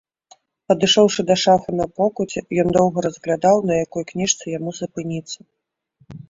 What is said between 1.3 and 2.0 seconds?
да шафы на